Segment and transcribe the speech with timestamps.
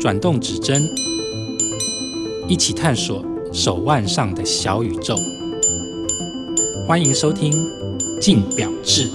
[0.00, 0.82] 转动指针，
[2.48, 5.14] 一起探索手腕上的小宇宙。
[6.86, 7.52] 欢迎收听
[8.20, 9.08] 《镜表志》。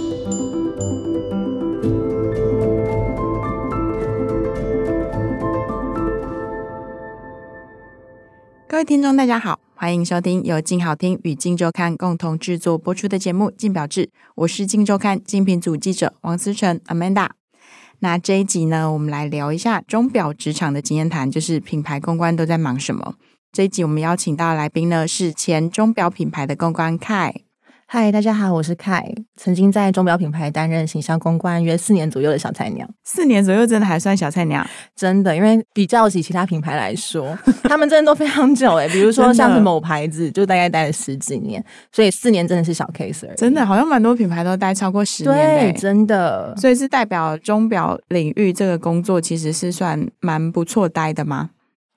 [8.67, 14.05] 各位听众，大家好，欢迎收听由静好听与镜周刊共同制作播出的节目《镜表志》，
[14.35, 17.38] 我是镜周刊精品组记者王思成 Amanda。
[18.01, 23.15] 那这一集呢，我们来聊一下钟表职场的经验谈，就是品牌公关都在忙什么。
[23.51, 27.41] 这一集我们邀请到的来宾呢，是前钟表品牌的公关凯。
[27.91, 29.03] 嗨，大家好，我是凯，
[29.35, 32.87] 曾经在钟表品牌担任形象公关约四年左右的小菜鸟。
[33.03, 34.63] 四年左右真的还算小菜鸟，
[34.95, 38.87] 真的，因为比较起其他品牌来说，他们真的都非常久诶。
[38.89, 43.35] 比如说 像是某牌子，就大概待了十几年，所以四年真的是小 case 而已。
[43.35, 45.33] 真的，好像蛮多品牌都待超过十年。
[45.33, 51.49] 对，真的，所以是代表钟表领域这个工作其实是算蛮不错待的吗？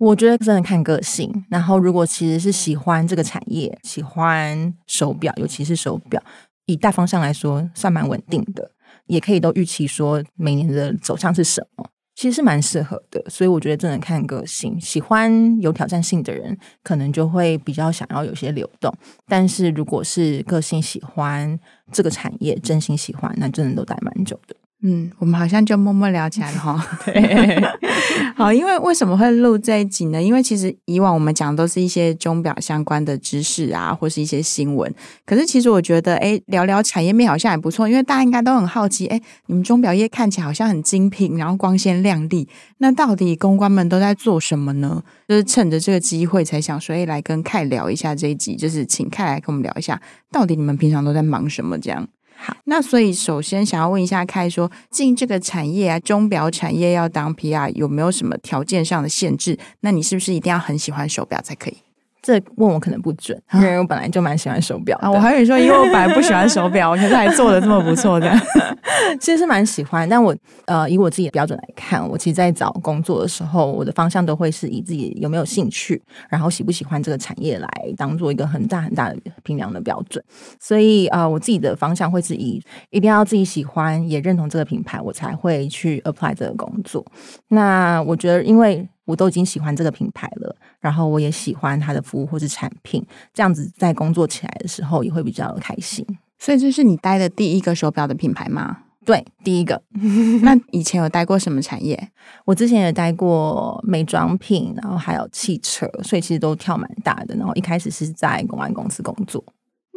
[0.03, 6.21] 我觉得真的看个性，然后如果其实是喜欢这个产业，喜欢手表，尤其是手表，
[6.67, 8.73] 以大方向来说，算蛮稳定的，
[9.07, 13.25] 也可以都预期说每年的走向是什么，其实是蛮适合的。
[13.31, 18.93] 所以我觉得真的看个性，喜欢有挑战性的人，可能就会比较想要有些流动。
[19.29, 21.57] 但是如果是个性喜欢
[21.93, 24.57] 这个产业，真心喜欢，那真的都待蛮久的。
[24.85, 26.87] 嗯，我们好像就默默聊起来了哈。
[27.07, 27.63] 对，
[28.35, 30.21] 好，因为为什么会录这一集呢？
[30.21, 34.93] 因为其实以往我们讲的都是一些钟表相关的知识啊，或是一些新闻。
[35.25, 45.01] 可是其实我觉得，哎，聊聊产业面好像也不错，因为大家应该都很好奇，哎，你们钟表业看起来好像很精品，然后光鲜亮丽，那到底公关们都在做什么呢？
[45.29, 50.03] 就是趁着这个机会才想说，哎，来跟凯聊一下这一集，就是请凯来跟我们聊一下，
[50.33, 52.09] 到底你们平常都在忙什么这样。
[52.45, 59.57] 好，那所以首先想要问一下，凯说进这个产业啊，钟表产业要当 PR 有没有什么条件上的限制？
[59.81, 61.77] 那你是不是一定要很喜欢手表才可以？
[62.23, 65.11] 这问我可能不准，因为我本来就蛮喜欢手表啊。
[65.11, 68.33] 我还以为说，因为我本来不喜欢手表，可是还做的这么不错的，
[69.19, 70.09] 其实是蛮喜欢。
[70.09, 70.35] 但我
[70.67, 80.25] 呃，以我自己的标准来看，我其实在找工作的时候，我的方向都会是以自己有没有兴趣，然后喜不喜欢这个产业来当做一个很大很大的评量的标准。
[80.61, 87.05] 所以呃，我自己的方向会是以一定要自己喜欢，也认同这个品牌，我才会去 apply 这个工作。
[87.49, 93.05] 那我觉得，因为我都已经喜欢这个品牌了，然后我也喜欢它的服务或是产品，
[93.35, 96.07] 这样子在工作起来的时候也会比较开心。
[96.39, 98.79] 所以这是你待的第一个手表的品牌吗？
[99.05, 99.83] 对，第一个。
[100.43, 102.11] 那以前有待过什么产业？
[102.45, 107.35] 我之前也待过美妆品，然后还有汽车，所以其实都跳蛮大的。
[107.35, 109.45] 然后一开始是在公关公司工作。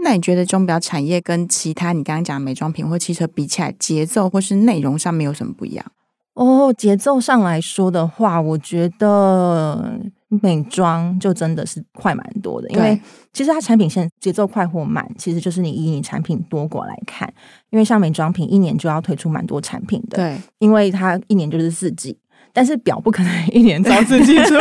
[0.04, 5.86] 那你觉得钟表产业跟其他你刚刚讲的美妆品或汽车比起来，节奏或是内容上面有什么不一样？
[6.36, 13.00] 哦，节奏上来说的话，我觉得美妆就真的是快蛮多的，因为
[13.32, 17.34] 其实它产品线节奏快或慢，其实就是你以你产品多寡来看。
[17.70, 22.18] 因为像美妆品，一年就要推出蛮多产品的，对，因为它一年就是四季，
[22.52, 24.54] 但是表不可能一年造四季出，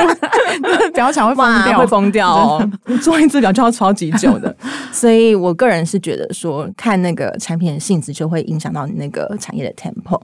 [0.95, 2.71] 表厂会疯掉，会疯掉哦。
[3.03, 4.57] 做一只表就要超级久的，
[4.93, 10.21] 所以我个人是觉得说，看那个产品的性质就会影响到你那个产业的 tempo。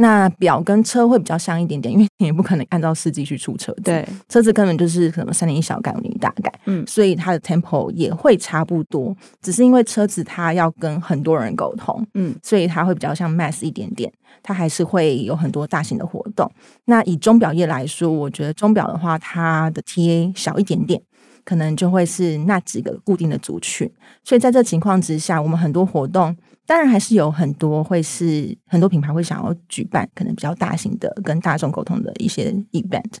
[0.00, 3.82] 那表跟车会比较像一点点，因为你也不可能按照四季去出车子。
[3.82, 6.50] 对，车子根本就是可能三年一小改，五年一大改。
[6.64, 14.10] 嗯，所以它的 tempo 也会差不多，只是因为车子它要跟很多人沟通，嗯，所以它会比较像 mass 一点点。
[14.42, 16.50] 它还是会有很多大型的活动。
[16.86, 20.98] 那以钟表业来说，我觉得钟表的话，它的 TA 小一点点，
[21.44, 23.90] 可能就会是那几个固定的族群。
[24.24, 26.34] 所以在这情况之下，我们很多活动。
[26.70, 33.14] 当然还是有很多会是很多品牌会想要举办可能比较大型的跟大众沟通的一些 event，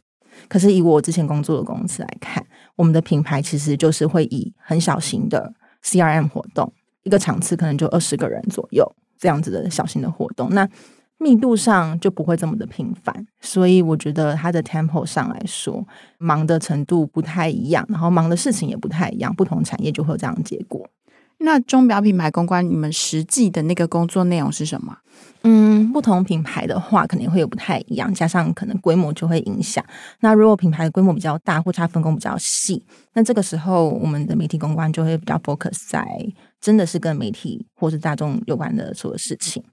[0.46, 2.46] 可是以我之前工作的公司来看，
[2.76, 5.52] 我们的品牌其实就是会以很小型的
[5.82, 6.72] CRM 活动，
[7.02, 10.68] 一个场次可能就二十个人左右这样子的小型的活动，那
[11.18, 15.84] 密度上就不会这么的频繁，所以我觉得它的 tempo 上来说，
[16.18, 20.88] 忙的程度不太一样，然后忙的事情也不太一样，不同产业就会有这样的结果。
[21.42, 24.96] 那钟表品牌公关，你们实际的那个工作内容是什么？
[25.42, 29.82] 嗯，不同品牌的话，肯定会有不太一样，加上可能规模就会影响。
[30.20, 32.82] 那如果品牌的规模比较大，或它分工比较细，
[33.14, 36.06] 那这个时候我们的媒体公关就会比较 focus 在
[36.60, 39.64] 真的是跟媒体或是大众有关的所有事情。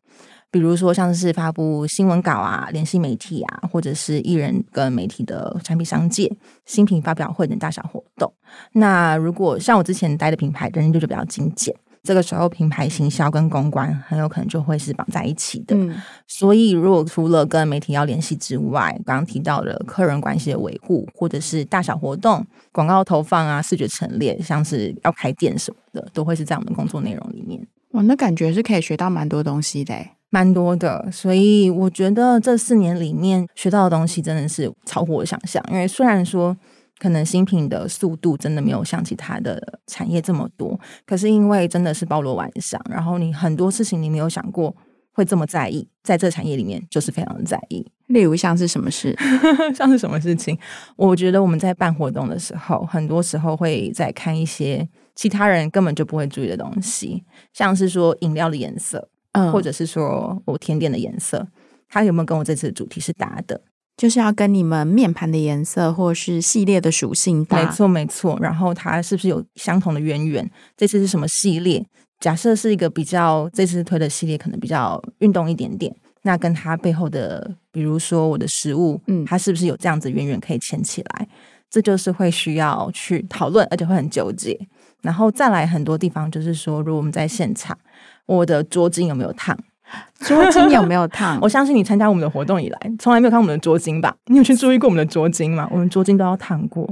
[0.49, 6.31] 比如说，像是发布新闻稿啊、联系媒体啊，或者是艺人跟媒体的产品商界、
[6.65, 8.31] 新品发表会等大小活动。
[8.73, 15.75] 那如果像我之前待的品牌，人就就比较精简，这个时候品牌行销跟公关很有可能就会是绑在一起的。
[15.75, 15.93] 嗯，
[16.27, 27.61] 所以如果除了跟媒体要联系之外，刚刚提到的客人关系的维护，或者是大小活动、广告投放啊、视觉陈列，像是要开店什么的，都会是在我们的工作内容里面。
[27.91, 29.93] 哇，那感觉是可以学到蛮多东西的，
[30.29, 31.09] 蛮多的。
[31.11, 36.55] 所以我觉得这四年里面学到的东西真的是超乎我想象，因为虽然说。
[36.99, 44.75] 可能新品的速度真的没有像其他的产业这么多，可是因为真的是包罗万象，然后你很多事情你没有想过
[45.11, 47.85] 会这么在意，在这产业里面就是非常的在意。
[48.07, 49.15] 例如像是什么事，
[49.77, 50.57] 像是什么事情？
[50.95, 59.07] 我觉得我们在办活动的时候，很多时候会在看一些其他人根本就不会注意的东西，像是说饮料的颜色，
[59.37, 61.47] 嗯，或者是说我甜点的颜色，
[61.87, 63.61] 它有没有跟我这次的主题是搭的？
[63.95, 67.63] 就是要跟你们面盘的颜色或是系列的属性搭。
[67.63, 68.37] 没错没错。
[68.39, 70.49] 然后它是不是有相同的渊源？
[70.75, 71.83] 这次是什么系列？
[72.19, 81.27] 假设是一个比较这次推的系列，可能比较运动一点点，那跟它背后的，比如说我的食物，嗯，它是不是有这样子渊源可以牵起来？
[81.69, 84.57] 这就是会需要去讨论，而且会很纠结。
[85.01, 87.77] 然后再来很多地方，就是说，如果我们在现场，
[88.27, 89.57] 我的桌巾有没有烫？
[90.19, 91.39] 桌巾有没有烫？
[91.41, 94.13] 我相信你参加我们的活动以来，从来没有看我们的桌巾吧？
[94.25, 95.67] 你有去注意过我们的桌巾吗？
[95.71, 96.87] 我们桌巾都要烫过，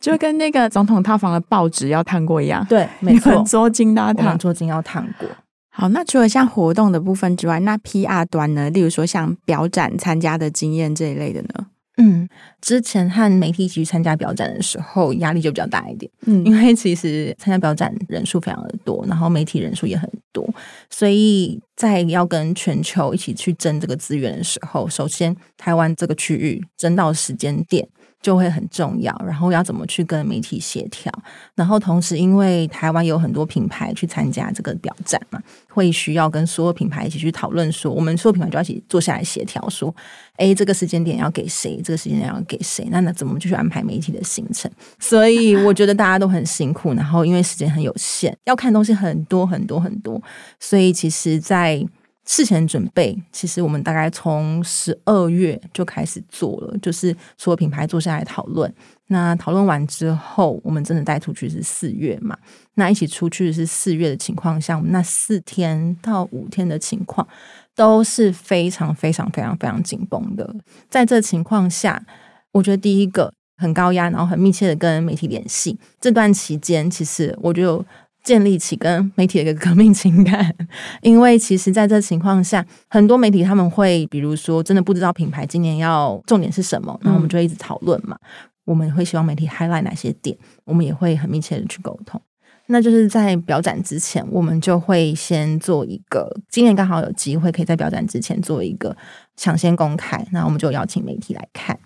[0.00, 2.64] 就跟那个总统套房的报纸要烫过一样。
[2.66, 5.28] 对，没错，桌巾都要烫，桌巾要烫过。
[5.70, 8.70] 好，那除了像活动的部分之外，那 PR 端呢？
[8.70, 11.66] 例如说像表展参加的经验这一类的呢？
[11.98, 12.28] 嗯，
[12.60, 16.10] 之前和媒体一起去参加表展的时候，压力就比较大一点。
[16.26, 20.48] 嗯，因为其实参加表展人数非常的多，然后媒体人数也很多，
[20.88, 27.88] 所以在要跟全球一起去争这个资源的时候，首先台湾这个区域争到时间点。
[28.20, 31.12] 就会很重要，然后要怎么去跟媒体协调，
[31.54, 39.94] 然后同时因为台湾有很多品牌去参加这个表展嘛，会需要跟所有品牌一起去讨论说，我们所有品牌就要一起坐下来协调说，
[40.36, 44.70] 诶，这个时间点要给谁，这个时间点要给谁，那那怎么就去安排媒体的行程？
[44.98, 50.20] 所以我觉得大家都很辛苦，然后因为时间很有限，要看东西很多很多很多，
[50.58, 51.86] 所以其实，在
[52.28, 58.72] 事前准备，其实我们大概从十二月就开始做了，就是所有品牌坐下来讨论。
[59.06, 62.36] 那讨论完之后，我们真的带出去是四月嘛？
[62.74, 67.26] 那一起出去是四月的情况下，那四天到五天的情况
[67.74, 70.54] 都是非常非常非常非常紧绷的。
[70.90, 72.04] 在这情况下，
[72.52, 75.78] 我觉得第一个很高压，然后很密切的跟媒体联系。
[75.98, 77.82] 这段期间，其实我就。
[78.28, 80.54] 建立起跟媒体的一个革命情感，
[81.00, 88.18] 因为其实在这情况下，很多媒体他们会，比如说真的不知道品牌今年要重点是什么，然后我们就会一直讨论嘛。
[88.66, 92.20] 我们会希望媒体 highlight 哪些点，我们也会很密切的去沟通。
[92.66, 98.94] 那就是在表展之前，我们就会先做一个，今年刚好有机会可以在表展之前做一个
[99.38, 101.78] 抢先公开，那我们就邀请媒体来看。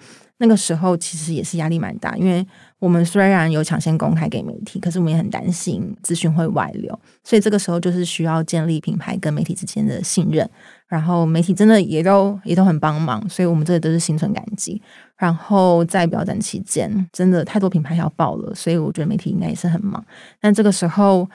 [0.43, 2.45] 那个时候其实也是压力蛮大，因为
[2.81, 10.51] 我们虽然有抢先公开给媒体，可是我们也很担心资讯会外流，所以这个时候就是需要建立品牌跟媒体之间的信任。
[10.89, 14.83] 然后媒体真的也都也都很帮忙，所以我们这里都是心存感激。
[15.17, 20.05] 然后在表展期间，真的太多品牌要报了，所以我觉得媒体应该也是很忙。
[20.41, 21.31] 但这个时候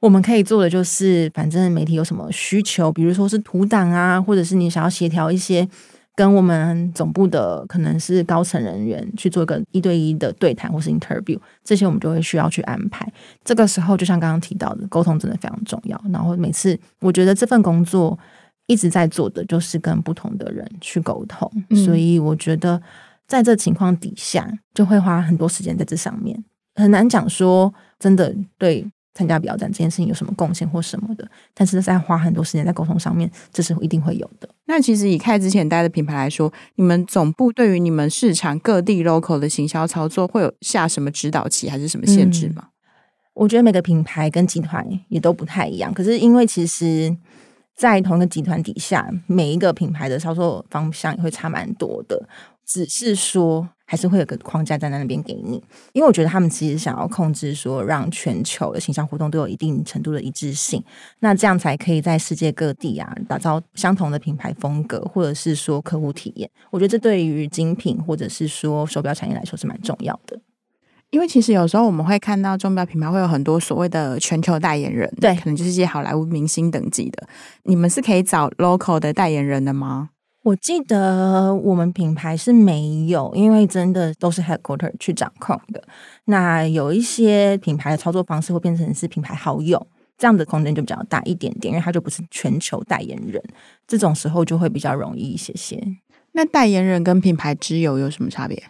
[0.00, 5.68] 我们可以做的就是，反正媒体有什么需求，比如说是图档啊，或者是你想要协调一些。
[6.16, 13.06] 跟我们总部的可能是高层人员去做一个一对一的对谈或是 interview，这些我们就会需要去安排。
[13.44, 16.02] 这个时候，就像刚刚提到的，沟通真的非常重要。
[16.10, 18.18] 然后每次，我觉得这份工作
[18.66, 21.52] 一直在做的就是跟不同的人去沟通，
[21.84, 22.80] 所以我觉得
[23.26, 26.42] 在这情况底下，就会花很多时间在这上面，
[26.76, 28.90] 很难讲说真的对。
[29.16, 34.46] 参加表展这件事情有什么贡献或什么的，但是在花很多时间在沟通上面，这是一定会有的。
[34.66, 42.64] 那其实以开之前待的品牌来说，你们总部对于你们市场各地 local 的行销操作会有下什么指导期，还是什么限制吗？
[42.66, 42.70] 嗯，
[43.32, 45.94] 我觉得每个品牌跟集团也都不太一样。
[45.94, 47.16] 可是因为其实，
[47.74, 52.28] 在同一个集团底下，每一个品牌的销售方向也会差蛮多的。
[52.66, 55.62] 只是说，还是会有个框架站在那边给你，
[55.92, 60.82] 因为我觉得他们其实想要控制说，让全球的形象活动都有一定程度的一致性，
[61.20, 66.50] 那这样才可以在世界各地啊打造相同的品牌风格，或者是说客户体验。
[66.70, 70.36] 我觉得这对于精品或者是说手表产业来说是蛮重要的，
[71.10, 77.28] 因为其实有时候我们会看到钟表品牌会有很多所谓的全球代言人，对，可能就是一些好莱坞明星等级的，
[77.62, 80.10] 你们是可以找 local 的代言人的吗？
[80.46, 85.82] 我记得我们品牌是没有，因为真的都是 headquarter 去掌控的。
[86.26, 89.84] 那有一些品牌的操作方式会变成是品牌好友，
[90.16, 93.42] 这样的空间就比较大一点点，因为他就不是全球代言人，
[93.88, 95.82] 这种时候就会比较容易一些些。
[96.30, 98.62] 那代言人跟品牌之友有什么差别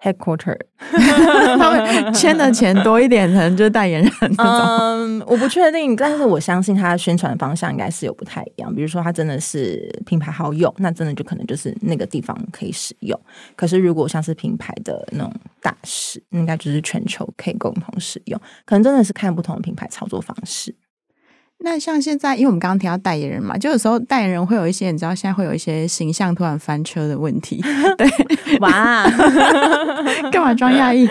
[0.00, 0.56] ？Headquarter，
[1.58, 4.44] 他们签的钱多一点，可能就是代言人那种。
[4.78, 8.72] 嗯，我不确定，但是我相信他的宣传方向应该是有不太一样。
[8.72, 13.20] 比如说，他真的是品牌好友，那真的就可能就是那个地方可以使用。
[13.56, 18.40] 可是，如果像是品牌的那种大使，应该就是全球可以共同使用。
[18.64, 20.74] 可能真的是看不同的品牌操作方式。
[21.60, 27.60] 那像现在，因为我们刚刚提到代言人嘛，就有时候代言人会有一些，你知道，现在会有一些形象突然翻车的问题。
[27.98, 28.08] 对，
[28.60, 29.04] 哇，
[30.30, 31.06] 干嘛装讶异？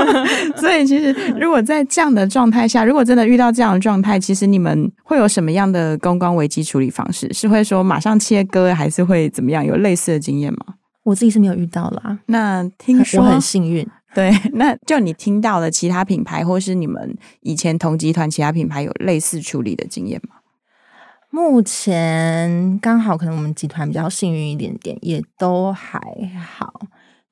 [0.60, 7.32] 所以其实，如果在这样的状态下，如果真的遇到这样的状态，其实你们会有什么样的公关危机处理方式？
[7.32, 9.64] 是会说马上切割，还是会怎么样？
[9.64, 10.74] 有类似的经验吗？
[11.04, 12.18] 我自己是没有遇到啦。
[12.26, 13.86] 那听说我很幸运。
[14.16, 20.36] 对， 那就你听到的其他品牌，或是你们以前同集团其他品牌有类似处理的经验吗？
[21.28, 26.00] 目前刚好可能我们集团比较幸运一点点，也都还
[26.40, 26.72] 好。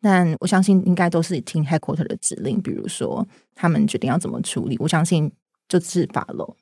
[0.02, 5.32] 但我相信应该都是听 headquarter 的指令，比如说他们决定要怎么处理，我相信
[5.66, 6.54] 就是 follow。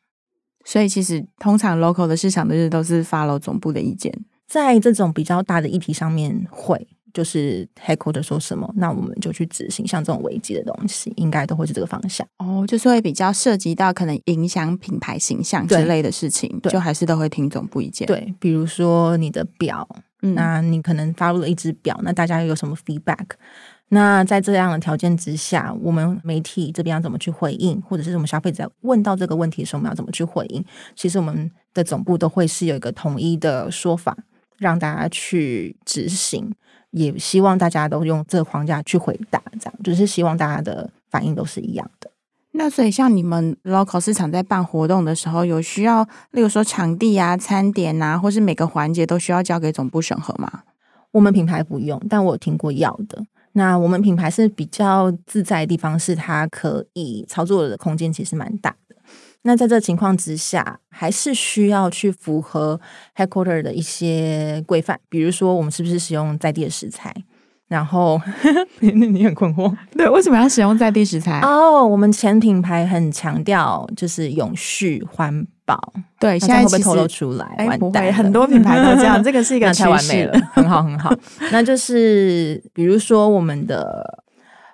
[0.65, 6.87] 所以其实通常 local 的市场的日都是 follow 总部的意见，在这种比较大的议题上面会。
[7.13, 9.87] 就是 headquarter 说什么，那我们就去执行。
[9.87, 12.65] 像这种危机的东西，应该都会是这个方向哦。
[12.67, 18.07] 就是会比较涉及到可能影响品牌形象之类的事情，就还是都会听总部意见。
[18.07, 19.87] 对，比如说你的表，
[20.23, 23.27] 嗯，那你可能发布了一只表，那大家有什么 feedback？
[23.89, 30.65] 那在这样的条件之下，我们媒体这边要怎么去回应，或者是我们消费者问到这个问题的时候，我们要怎么去回应？
[30.97, 34.17] 其实我们的总部都会是有一个统一的说法，
[34.57, 36.51] 让大家去执行。
[36.93, 42.11] 也希望大家都用这个框架去回答，这样就是希望大家的反应都是一样的。
[42.53, 50.63] 那所以像你们 local 市场在办活动的时候，有需要，例如说场地啊、餐点啊，或是每个环节都需要交给总部审核吗？
[51.13, 53.25] 我们品牌不用，但我有听过要的。
[53.53, 58.75] 那我们品牌是比较自在的地方，是它可以操作的空间其实蛮大。
[59.43, 62.81] 那在这情况之下，还是需要去符合
[63.17, 67.13] headquarter 的一些规范，比如说我们是不是使用在地的食材？
[67.69, 68.21] 然后
[68.81, 71.41] 你你很困惑，对，为什么要使用在地食材？
[71.41, 77.47] 哦，oh, 我们前品牌很强调就是永续环保，对，现在会不会透露出来？
[77.57, 81.11] 哎，不会，很多品牌都这样，这个是一个 太完美了，很好很好。
[81.51, 84.23] 那就是比如说我们的。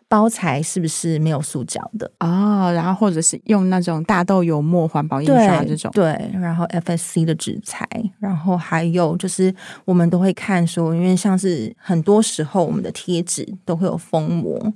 [0.08, 2.72] 包材是不是没有塑胶的哦？
[2.72, 7.86] 然后或者是用那种大豆油墨环保印刷这种，对，然后 FSC 的纸材，
[8.18, 14.72] 然后还有就是我们都会看说，因为像是很多时候我们的贴纸都会有封膜，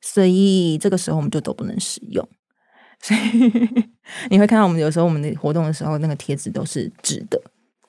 [0.00, 2.26] 所以这个时候我们就都不能使用。
[3.00, 3.20] 所以
[4.30, 7.40] 你会看到我们有时候我们的活动的时候，那个贴纸都是纸的，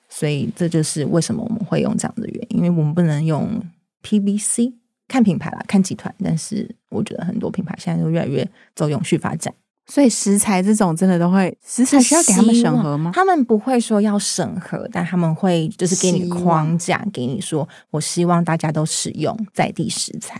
[0.09, 3.61] 所以这就是为什么我们会用这样的原因，因为我们不能用
[4.03, 4.73] PVC。
[5.09, 9.53] 看品牌啦，看集团，但是我觉得很多品牌现在都越来越走永续发展，
[9.87, 13.11] 所以食材这种真的都会，食材需要给他们审核吗？
[13.13, 20.39] 他们不会说要审核，但他们会就是给你框架，给你说，我希望大家都使用在地食材。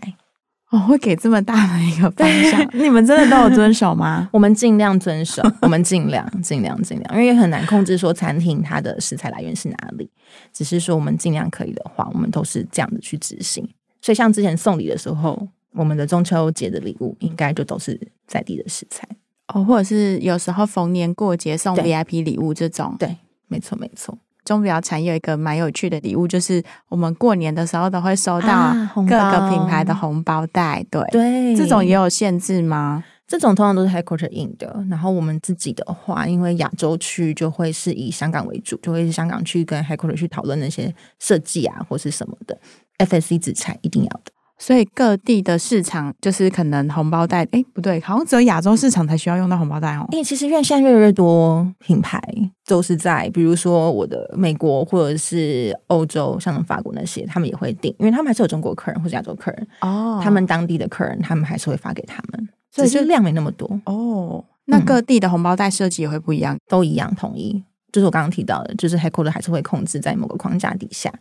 [0.71, 4.29] 我、哦、会给这么大的一个方向，你们真的都有遵守吗？
[4.31, 10.07] 我们尽量遵守，我们尽量尽量尽量，因为也很难控制说餐厅它的食材来源是哪里，
[10.53, 13.67] 只是说我们尽量可以的话，我们都是这样子去执行。
[14.01, 19.07] 所以，像之前送礼的时候，我们的中秋节的礼物应该就都是在地的食材
[19.53, 22.95] 哦，或者是有时候逢年过节送 VIP 礼物这种。
[22.99, 24.17] 对，没错，没错。
[24.45, 30.83] 钟表产业有一个蛮有趣的礼物，就是我们过年的时候都会收到各个品牌的红包袋。
[30.89, 33.03] 对对，这种也有限制吗？
[33.27, 34.83] 这种通常都是 headquarter in 的。
[34.89, 42.59] 然后我们自己的话，因为亚洲区就会是以香港为主，就会是香港去跟 headquarter 去讨论那些设计啊，或是什么的。
[42.99, 50.05] FSC 纸材一定要的，所以各地的市场就是可能红包袋，哎，不对，好像只有亚洲市场才需要用到红包袋哦。
[50.11, 52.21] 因为其实因为现在越来越多品牌
[52.65, 64.43] 都是在，比如说我的美国或者是欧洲，像法国那些，他们也会订，因为他们还是有中国客人或者亚洲客人哦，他们当地的客人，他们还是会发给他们，所以就量没那么多哦。
[64.65, 67.63] 那各地的红包袋设计也会不一样，都一样统一，
[67.93, 71.11] 就是我刚刚提到的，就是 headquarter 还是会控制在某个框架底下，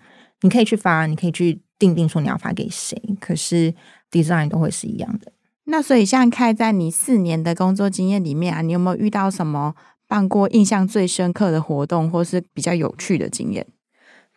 [0.42, 1.60] 你可以去发，你可以去。
[1.78, 3.74] 定定说你要发给谁，可是
[4.10, 5.32] design 都会是一样的。
[5.64, 9.74] 那所以像开在你四年的工作经验里面啊，你有没有遇到什么
[10.06, 13.66] 办过印象最深刻的活动，或是比较有趣的经验？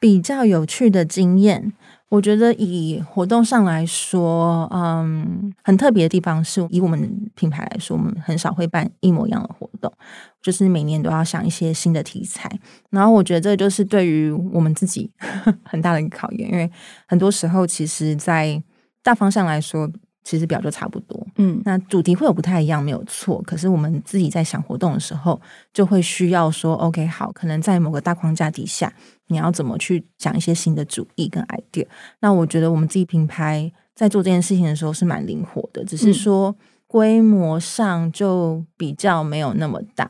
[0.02, 1.72] 比较有趣的经验。
[2.10, 9.90] 我觉得以活动上来说，嗯，很特别的地方是，以我们品牌来说，我们很少会办一模一样的活动，
[10.42, 12.52] 就是每年都要想一些新的题材。
[12.90, 15.10] 然后我觉得这就是对于我们自己
[15.64, 16.70] 很大的一个考验，因为
[17.08, 18.62] 很多时候，其实，在
[19.02, 19.90] 大方向来说。
[20.24, 23.42] 其实表就差不多，嗯，那主题会有不太一样，没有错。
[23.42, 25.42] 可是我们自己在想活动的时候，
[25.74, 28.94] 就会需要说，OK，好，可能在某个大框架底下，
[29.32, 31.88] 你要怎么去讲一些新的主意跟 idea。
[32.20, 40.08] 那我觉得我们自己品牌在做这件事情的时候是蛮灵活的，只是说规模上就比较没有那么大。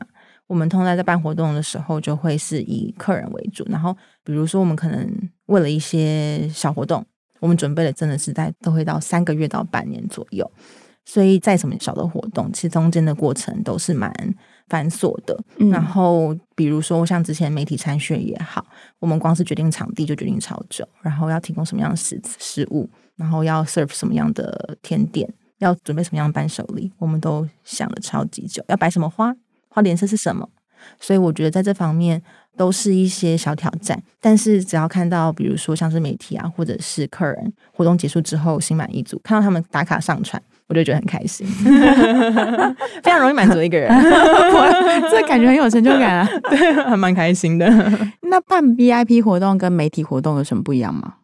[0.48, 5.08] 我们通常在办活动的时候，就会是以客人为主，然后比如说我们可能
[5.46, 7.02] 为了一些小活动。
[7.40, 10.48] 我们准备的真的是在都会到三个月到半年左右，
[11.04, 14.12] 所以在什么小的活动，其实中间的过程都是蛮
[14.68, 15.38] 繁琐的。
[15.58, 18.64] 嗯、然后比如说像之前媒体参选也好，
[18.98, 28.64] 我们光是决定场地就决定超久，然后要提供什么样的食食物，然后要 serve 什么样的甜点，要准备什么样的伴手礼，我们都想了超级久。
[28.68, 29.34] 要摆什么花，
[29.68, 30.48] 花的颜色是什么？
[30.98, 32.22] 所以我觉得在这方面。
[32.54, 40.40] 都是一些小挑战，但是只要看到，比如说像是媒体啊，或者是客人，活动结束之后心满意足，看到他们打卡上传，
[40.72, 41.46] 我就觉得很开心，
[43.04, 43.92] 非常容易满足一个人，
[45.12, 47.68] 这感觉很有成就感啊， 对，还蛮开心的。
[48.22, 51.16] 那办 VIP 活动跟媒体活动有什么不一样吗？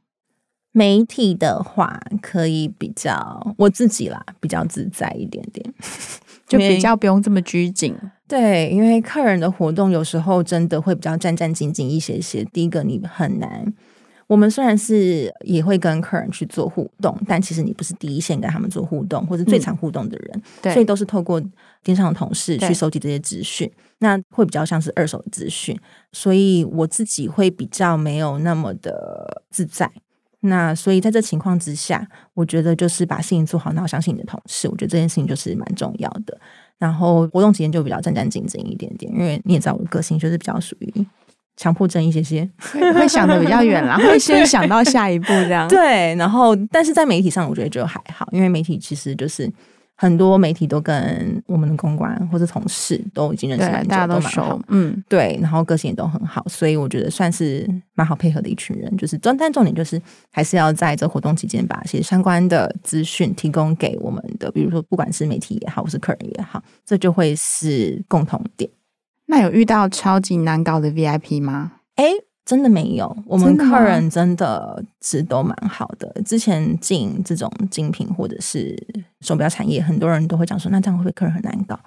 [0.72, 5.64] 媒体的话，可以比较我自己啦，比较自在一点点，
[6.46, 7.96] 就比较不用这么拘谨。
[8.28, 12.44] 对，因为客人的活动有时候真的会比较战战兢兢一些些。
[12.52, 13.72] 第一个，你很难。
[14.28, 21.42] 我们虽然是也会跟客人去做互动，但其实你不是第一线跟他们做互动，或是最常互动的人，嗯、所以都是透过
[21.82, 23.68] 电商的同事去收集这些资讯。
[24.00, 25.76] 那会比较像是二手资讯，
[26.12, 29.90] 所以我自己会比较没有那么的自在。
[30.40, 36.38] 那所以在这情况之下，我觉得就是把事情做好，然后相信你的同事，我觉得这件事情就是蛮重要的。
[36.78, 41.06] 然后活动期间就比较战战兢兢一点点，因为你也知道我的个性就是比较属于
[41.58, 42.48] 强迫症一些些，
[42.94, 45.68] 会想的比较远啦， 会先想到下一步这样。
[45.68, 49.52] 对，然后但是在媒体上，我觉得就还好，因为媒体其实就是。
[50.00, 58.96] 很多媒体都跟我们的公关或者同事都已经认识很久，大家都蛮好，嗯，对，然后个性也都很好，所以我觉得算是蛮好配合的一群人。
[58.96, 68.70] 就是重但重点就是还是要在这活动期间把一些相关的资讯提供给我们的，比如说不管是媒体也好，或是客人也好，这就会是共同点。
[69.28, 71.72] 那有遇到超级难搞的 VIP 吗？
[71.94, 72.04] 哎。
[72.48, 76.10] 真的没有，我们客人真的是都蛮好的。
[76.14, 78.74] 的之前进这种精品或者是
[79.20, 81.78] 手表产业，很多人都会讲说，那这样会不会客人很难搞？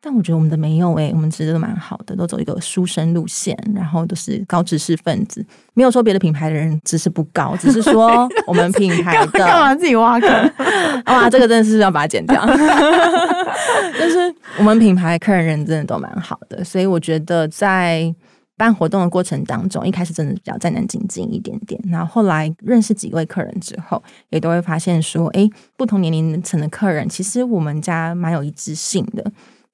[0.00, 5.44] 但我觉得我们的没有诶、欸，我们其实都蛮好的，都走一个书生路线，然后都是高知识分子。
[5.74, 10.52] 没有说别的品牌的人知识不高，只是说 我们品牌的干嘛自己挖坑？
[11.06, 12.46] 哇，这个真的是要把它剪掉。
[13.98, 18.14] 就是我们品牌客人人真的都蛮好的，所以我觉得在。
[18.58, 29.24] 办活动的过程当中，一开始真的比较战战兢兢一点点，然后后来认识几位客人之后，也都会发现说，哎，不同年龄层的客人，其实我们家蛮有一致性的，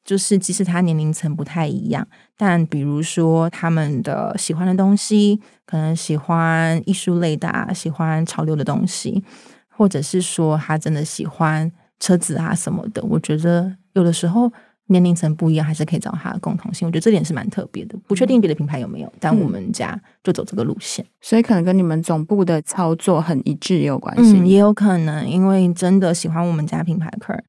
[0.05, 9.25] 就是即使他年龄层不太一样，但比如说他们的喜欢的东西，可能喜欢艺术类的啊，喜欢潮流的东西，
[9.69, 14.53] 或者是说他真的喜欢车子啊什么的，我觉得有的时候。
[14.89, 16.87] 年龄层不一样，还是可以找他的共同性。
[16.87, 17.97] 我觉得这点是蛮特别的。
[18.07, 24.39] 不确定别的品牌有没有，但我们家就走这个路线，所以可能跟你们总部的操作很一致也有关系。
[24.39, 27.43] 嗯，也有可能，因为真的喜欢我们家品牌的客人，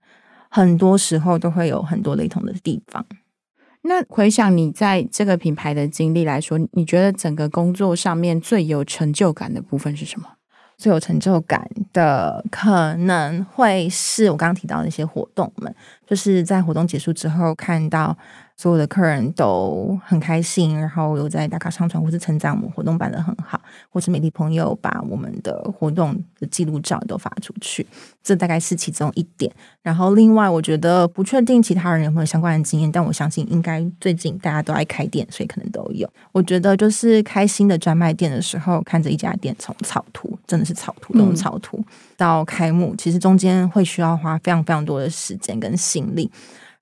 [0.49, 3.05] 很多时候都会有很多雷同的地方。
[3.84, 10.27] 那回想你在这个品牌的经历来说，你觉得整个工作上面最有成就感的部分是什么？
[10.77, 15.73] 最有成就感的可能会是我刚刚提到的一些活动们，
[16.05, 18.17] 就是在活动结束之后看到。
[18.57, 27.85] 所有的客人都很开心，然后有在打卡上传，或是成长我们活动办的很好，或是媒体朋友把我们的活动的记录照都发出去，
[28.23, 29.51] 这大概是其中一点。
[29.81, 36.09] 然后另外，我觉得不确定其他人有没有相关的经验，但我相信应该最近大家都爱开店，所以可能都有。
[36.31, 46.31] 我觉得就是开新的专卖店的时候，看着一家店从草图，真的是草图，都是草图，嗯、到开幕，其实中间会需要花非常非常多的时间跟心力。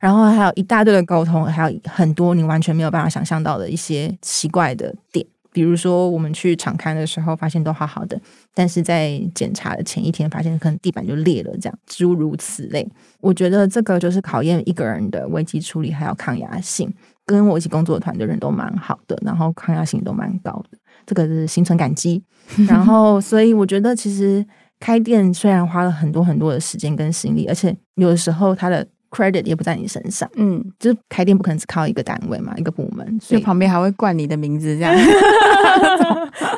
[0.03, 8.19] 然后还有一大堆的沟通，还有很多你完全没有办法想象到的一些奇怪的点，比如说我们去场勘的时候，发现都好好的，
[8.53, 12.85] 但是在检查的前一天，发现可能地板就裂了，这样诸如此类。
[13.21, 16.93] 我觉得这个就是考验一个人的危机处理还有抗压性。
[17.25, 22.21] 跟我一起工作的团队人都蛮好的，然后抗压性都蛮高的，这个是心存感激。
[22.67, 24.45] 然后，所以我觉得其实
[24.81, 28.85] 开店虽然花了很多很多的时间跟心力，而且有的时候它的。
[29.13, 34.93] Credit 也不在你身上，嗯，就是开店不可能只靠一个单位嘛，一个部门，所以旁边还会冠你的名字，这样。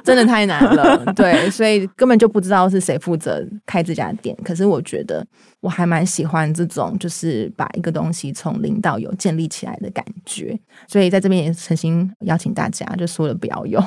[0.03, 4.35] 真的太难了，对，所以根本就不知道是谁负责开这家店。
[4.43, 5.25] 可是我觉得
[5.65, 10.57] 我还蛮喜欢这种，就是把一个东西从零到有建立起来的感觉。
[10.87, 13.83] 所以在这边也诚心邀请大家，就说了不要有，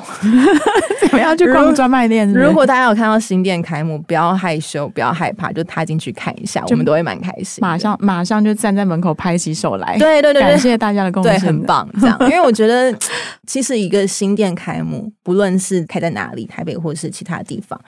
[1.09, 2.39] 不要去逛专卖店是是？
[2.39, 7.61] 如果大家有看到新店开幕，不要害羞，不要害怕，就踏进去看一下，我们都会蛮开心。
[7.61, 8.59] 马上马上就。
[8.59, 11.87] 站在门口拍起手来，对对对，感谢大家的贡献，很棒。
[12.01, 12.93] 这样，因为我觉得，
[13.47, 17.79] 其实一个新店开幕，不论是开在哪里，台北或者是其他地方，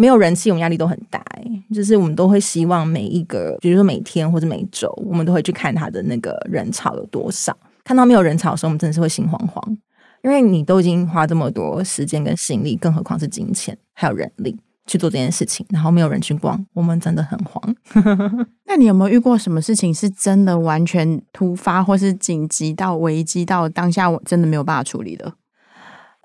[0.00, 1.22] 没有人气，我们压力都很大。
[1.34, 7.54] 哎，就是我们都会希望每一个，比如说每天或者每周，我们都会去看他的那个人潮有多少。
[7.84, 9.62] 看到没有人潮的时候，我们真的是会心慌慌，
[10.22, 14.58] 因为你都已经花这么多时间跟心力，更何况是金钱还有人力。
[14.86, 17.76] 去做这件事情，然后没有人去逛，我们真的很慌。
[18.66, 25.32] 那你有没有遇过什么事情是真的完全突发，或是紧急到危机到当下我真的没有办法处理的？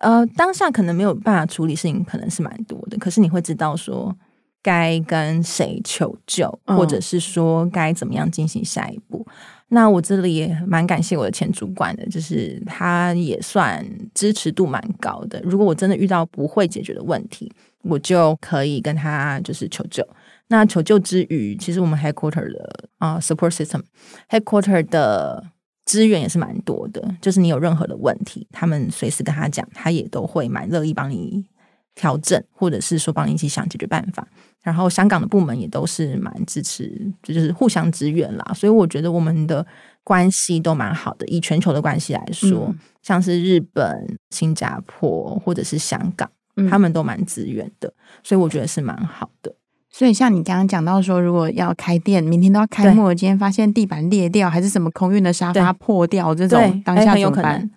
[0.06, 2.98] 呃，当下可能没有办法处理事情，可能是蛮多的。
[3.00, 4.16] 可是你会知道说
[4.62, 9.26] 该跟谁求救，或者是说该怎么样进行下一步。
[9.28, 9.34] 嗯。
[9.70, 15.42] 那我这里也蛮感谢我的前主管的，就是他也算支持度蛮高的。
[15.44, 20.08] 如果我真的遇到不会解决的问题，我就可以跟他就是求救。
[20.50, 23.82] 那求救之余，其实我们 headquarter 的啊、uh, support system
[24.30, 25.44] headquarter 的
[25.86, 27.16] 资源也是蛮多的。
[27.22, 31.46] 就是你有任何的问题，他们随时跟他讲，他也都会蛮乐意帮你
[31.94, 34.28] 调整，或者是说帮你一起想解决办法。
[34.62, 38.52] 然后香港的部门也都是蛮支持，就是互相支援啦。
[38.54, 39.66] 所以我觉得我们的
[40.04, 41.26] 关系都蛮好的。
[41.28, 46.30] 以全球的关系来说，嗯、像是日本、新加坡或者是香港。
[46.70, 47.94] 他们都蛮支援的，
[48.24, 49.54] 所以我觉得是蛮好的。
[49.98, 57.72] 所以像你刚刚讲到说，如果要开店，明天都要开幕，今天发现地板裂掉，还是什么空运的沙发破掉，这种当下怎么办？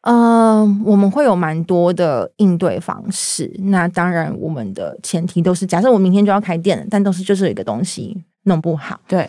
[0.00, 3.48] 嗯、呃，我们会有蛮多的应对方式。
[3.60, 8.98] 那当然，我们的前提都是假设我明天就要开店了，但都是就是有一个东西弄不好。
[9.06, 9.28] 对，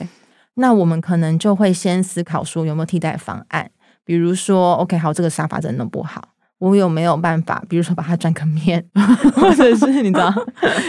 [0.55, 3.69] 那我们可能就会先思考说有没有替代方案，
[4.03, 6.29] 比如说，OK，好，这个沙发真的弄不好。
[6.62, 8.84] 我有没有办法，比如说把它转个面，
[9.34, 10.32] 或者是你知道，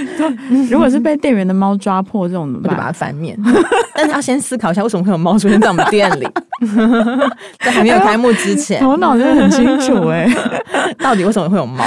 [0.71, 2.73] 如果是被店员的猫抓破这种，怎么办？
[2.75, 3.35] 就把它翻面。
[3.97, 6.29] 但是要先思考一下，为什么会有猫出现在我们店里？
[7.59, 10.29] 在还没有开幕之前，头脑真的很清楚哎，
[10.99, 11.83] 到底为什么会有猫？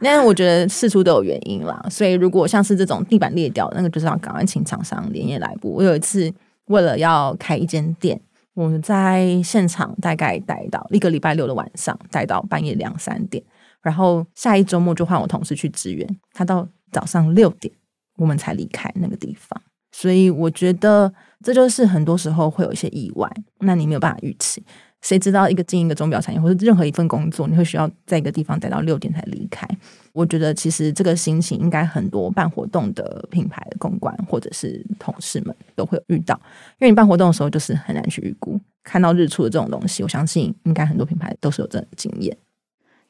[0.00, 1.78] 但是我觉得事出都有原因啦。
[1.90, 5.74] 所以如果像是这种地板裂掉，那个就是要赶快请厂商连夜来补。
[5.74, 6.32] 我有一次
[6.68, 8.18] 为了要开一间店。
[8.54, 13.42] 我们在现场大概待到一个礼拜六的晚上，待到半夜两三点，
[13.82, 17.72] 然后下一周末就换我同事去支援，他到早上六点，
[18.16, 19.60] 我们才离开那个地方。
[19.92, 24.64] 所以我觉得这就是很多时候会有一些意外，那你没有办法预期。
[25.02, 29.66] 谁知道一个经营一个钟表产业或者任何一份工作，你会需要在一个地方待到六点才离开？
[30.12, 36.34] 我觉得其实这个心情应该很多办活动的品牌公关或者是同事们都会有遇到，
[36.78, 40.02] 因为你办活动的时候就是很难去预估看到日出的这种东西。
[40.02, 42.36] 我相信应该很多品牌都是有这种经验。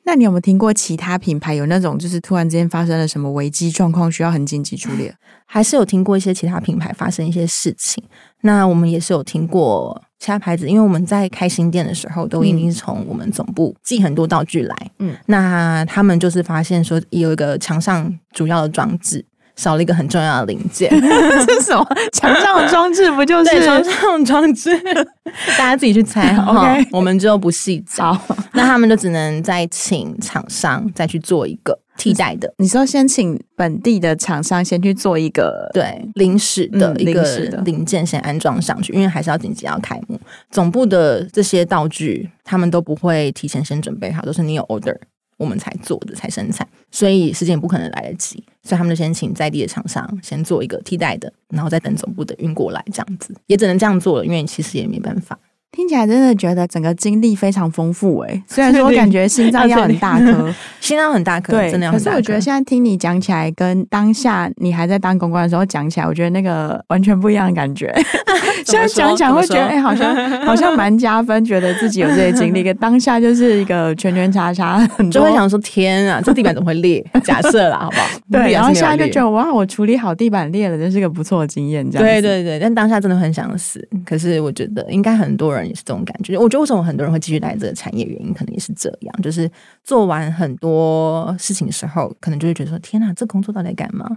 [0.05, 5.13] 那你有没有听过其他品牌有那种就是突然之间发生了什么危机状况需要很紧急处理？
[5.45, 8.05] 还是有听过一些其他品牌发生一些事情？
[8.43, 10.03] 那我们也是有听过。
[10.21, 14.77] 其他牌子，因为我们在开新店的时候，都一定是从我们总部寄很多道具来。
[14.99, 19.25] 嗯，那他们就是发现说，有一个墙上主要的装置
[19.57, 20.91] 少了一个很重要的零件。
[21.01, 21.87] 这是什么？
[22.13, 23.51] 墙上的装置不就是？
[23.51, 24.79] 对，墙上的装置，
[25.57, 26.37] 大家自己去猜。
[26.47, 28.17] OK，我们就不细讲。
[28.53, 31.79] 那他们就只能再请厂商再去做一个。
[32.01, 37.23] 替代的，你说先请本地的厂商先去做一个对临时的一个
[37.65, 40.19] 零件先安装上去，嗯、因为还是要紧急要开幕，
[40.51, 44.97] 总部的这些道具他们都不会提前先准备好，都是你有 order
[45.37, 53.35] 我们才做的才生产，所以时间也不可能来得及，所以他们就先请在地的厂商先做一个替代的，然后再等总部的运过来，这样子。
[53.47, 55.39] 也只能这样做了，因为其实也没办法。
[55.73, 62.05] 听起来真的觉得整个经历非常丰富哎，虽然说我感觉心脏要很大颗， 心脏很大颗，对，真的要很大。
[62.05, 67.95] 可是我觉得现在听你讲起来，跟当下你还在当公关的时候讲起来，我觉得那个完全不一样的感觉。
[68.67, 72.65] 现在讲讲会觉得，哎、欸，好像 好像蛮加分，觉得自己有这些经历。
[72.65, 77.05] 跟当下就是一个圈圈叉叉，就会想说：天啊，这地板怎么会裂？
[77.23, 78.07] 假设啦，好不好？
[78.31, 81.89] 对，然后现在就觉得哇，我处理好地板裂了，真是个不错的经验。
[81.89, 83.87] 这样，对对对，但当下真的很想死。
[84.05, 85.60] 可是我觉得应该很多人。
[85.67, 86.37] 也是这种感觉。
[86.37, 89.51] 我觉得为什么很多人会继续来这个产业，原因可能也是这样，就是
[89.85, 94.09] 做完很多事情的时候，可能就会觉得说：“天哪，这工作到底干嘛？”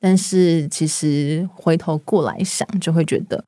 [0.00, 3.44] 但是其实回头过来想，就会觉得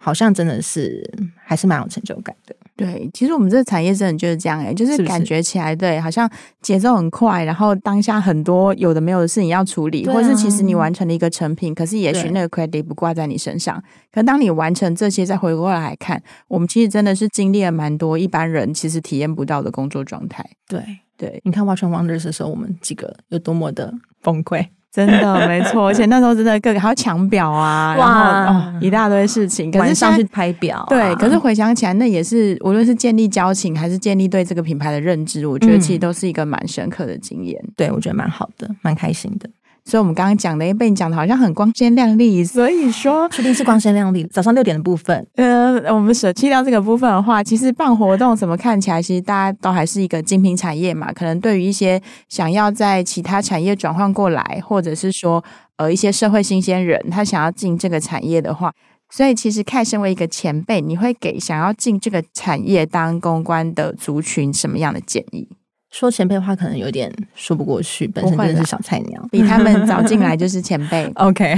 [0.00, 2.54] 好像真的是还是蛮有成就感的。
[2.76, 6.28] 对，其实我们这个产业真的就是这样哎、欸，就是感觉起来对，好像
[6.60, 13.80] 节奏很快，然后当下很多有的没有的事情要处理，啊、或是其实你完成了一个成品，可是也许那个 credit 不挂在你身上。
[14.12, 20.44] 可当你完成这些，再回过来看，我们其实真的是经历了蛮多一般人其实体验不到的工作状态。
[20.68, 20.82] 对
[21.16, 24.66] 对，你看《Watch and Wonders》的时候，我们几个有多么的崩溃。
[24.94, 37.60] 真的没错， 而且那时候真的各个还要抢表啊，哇然后哦一大堆事情，可是上去拍表、啊，对，可是回想起来，那也是无论是建立交情，还是建立对这个品牌的认知，我觉得其实都是一个蛮深刻的经验。
[37.64, 39.50] 嗯、对，我觉得蛮好的，蛮开心的。
[39.84, 42.42] 所以，我们刚刚讲的，被你讲的好像很光鲜亮丽。
[42.42, 44.24] 所以说，确定是光鲜亮丽。
[44.24, 51.12] 早上六点的部分，呃，我们舍弃掉这个部分的话，其实办活动怎么看起来，其实大家都还是一个精品产业嘛。
[51.12, 55.44] 可能对于一些想要在其他产业转换过来，或者是说，
[55.76, 58.72] 呃，一些社会新鲜人，他想要进这个产业的话，
[59.10, 65.46] 所以其实看身为一个前辈，你会给想要进这个产业当公关的族群什么样的建议？
[65.94, 71.08] 说前辈的话可能有点说不过去，本身就是小菜鸟，比他们早进来 就是前辈。
[71.14, 71.54] OK，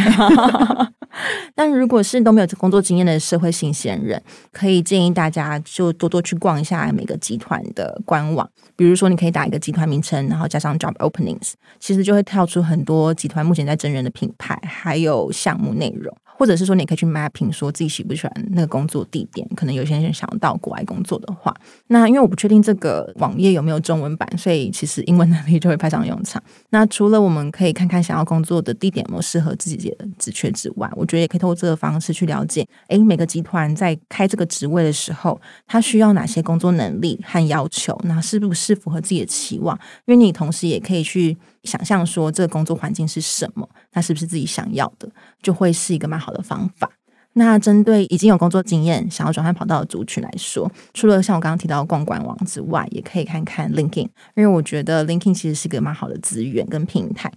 [1.57, 4.23] 但如果是都没有工作经验的社会新鲜人，
[4.53, 8.47] 可以建议大家就多多去逛一下每个集团的官网。
[8.77, 16.15] 比如说，你可以打一个集团名称，然后加上 Job Openings，其实就会跳出很多集团目前在征人的品牌，还有项目内容。
[16.39, 19.49] 或者是说，你可以去 mapping，说自己喜不喜欢那个工作地点。
[19.57, 21.55] 可能有些人想到国外工作的话，
[21.87, 26.43] 那因为我不确定这个网页有没有中文版，所以其实英文能力就会派上用场。
[26.71, 39.79] 那除了我们可以看看想要工作的地点有没有适合自己的职缺之外，我觉得也可以透过这个方式去了解，诶，每个集团在开这个职位的时候，他需要哪些工作能力和要求，那是不是符合自己的期望？
[40.05, 41.37] 因为你同时也可以去。
[41.67, 45.07] 想象说这个工作环境是什么，那是不是自己想要的，
[45.43, 46.89] 就会是一个蛮好的方法。
[47.35, 57.31] 那针对已经有工作经验、想要转换跑道的族群来说，除了像我刚刚提到的逛官网之外，也可以看看 LinkedIn，因为我觉得 LinkedIn 其实是一个蛮好的资源跟平台。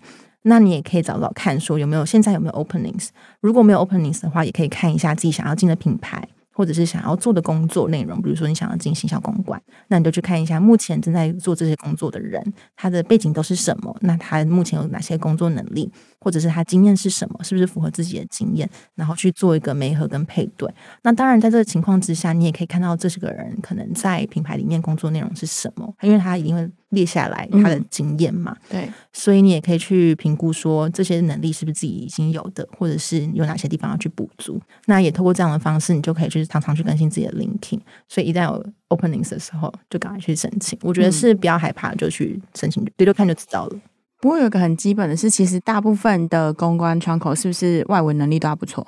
[0.44, 3.10] 那你也可以找找看，说有没有现在有没有 openings，
[3.42, 6.26] 如果没有 openings 的话，也可以看一下自己想要进的品牌。
[6.60, 12.43] 或者是想要做的工作内容，比如说你想要进行行销公关，那你就去看一下目前正在做这些工作的人，
[12.76, 13.95] 他的背景都是什么？
[14.02, 17.41] 那他目前有哪些工作能力，或者是他经验是什么？
[17.45, 18.69] 是不是符合自己的经验？
[18.95, 20.69] 然后去做一个媒合跟配对。
[21.04, 26.69] 那当然，在这个情况之下，你也可以看到这是个人可能在品牌里面工作内容是什么，因为他一定会。
[26.89, 34.60] 列下来他的经验嘛，嗯、对，所以你也可以去评估说这些能力是不是自己已经有的，或者是有哪些地方要去补足。
[34.86, 37.80] 那也透过这样的方式，你就可以去常常去更新自己的 LinkedIn。
[38.08, 40.78] 所以一旦有 openings 的时候，就赶快去申请。
[40.82, 43.80] 我觉得是不要害怕，就去申请，对，就看就知道了。
[44.19, 48.86] 不过有一个很基本的是，其实大部分的公关窗口是不是外文能力都还不错？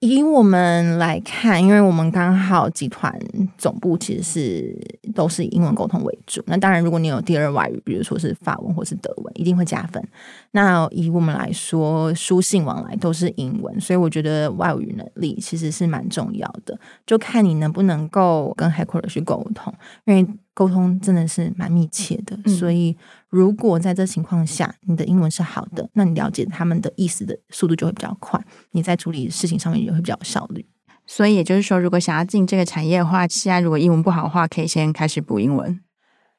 [0.00, 3.14] 以我们来看，因为我们刚好集团
[3.58, 6.42] 总部其实是都是以英文沟通为主。
[6.46, 10.02] 那当然，如果你有第二外语，比如说是法文或是德文，一定会加分。
[10.52, 16.78] 那以我们来说，书信往来都是英文，所以我觉得外语能力其实是蛮重要的。
[17.06, 19.72] 就看你能不能够跟 headquarter 去沟通，
[20.06, 20.26] 因为。
[20.60, 22.94] 沟通真的是蛮密切的，嗯、所以
[23.30, 28.38] 如果在这情况下，你的英文是好的，那你了解他们的意思的速度就会比较快，
[28.72, 30.66] 你在处理事情上面也会比较有效率。
[31.06, 35.80] 所以也就是说，如果想要进这个产业的话，现在如果英文不好的话，可以先开始补英文，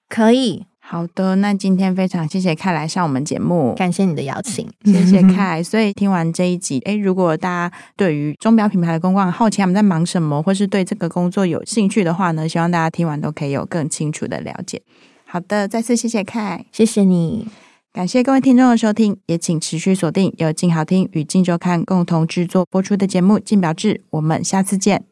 [0.07, 0.67] 可以。
[0.91, 5.63] 好的，那今天非常谢谢凯来上我们节目，感谢你的邀请，谢谢凯。
[5.63, 14.81] 所以听完这一集，诶，如果大家对于钟表品牌的公关好奇他们在忙什么，或是对这个工作有兴趣的话呢，希望大家听完都可以有更清楚的了解。
[15.23, 17.47] 好的，再次谢谢凯，谢谢你，
[17.93, 25.05] 感谢各位听众的收听，也请持续锁定由静好听与静周刊共同制作播出的节目《静表志》，我们下次见。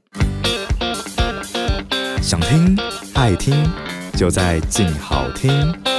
[2.22, 2.78] 想听
[3.14, 3.89] 爱听。
[4.20, 5.99] 就在静好听。